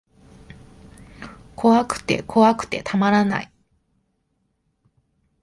[1.55, 3.53] 怖くて怖くてたまらない